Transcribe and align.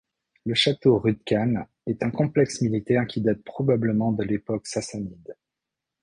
Le 0.47 0.55
château 0.55 0.97
Rud-khan 0.97 1.67
est 1.85 2.01
un 2.01 2.09
complexe 2.09 2.61
militaire 2.61 3.05
qui 3.05 3.21
date 3.21 3.43
probablement 3.43 4.11
de 4.11 4.23
l'époque 4.23 4.65
Sassanide. 4.65 5.35